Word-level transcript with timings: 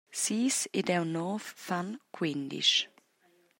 Sis 0.21 0.57
ed 0.79 0.87
aunc 0.95 1.11
nov 1.15 1.43
fan 1.65 1.89
quendisch. 2.15 2.75